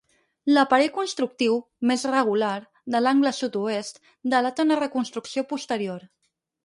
L'aparell 0.53 0.87
constructiu, 0.93 1.59
més 1.91 2.05
regular, 2.11 2.55
de 2.95 3.01
l'angle 3.03 3.35
sud-oest 3.41 4.01
delata 4.35 4.67
una 4.69 4.79
reconstrucció 4.81 5.45
posterior. 5.53 6.09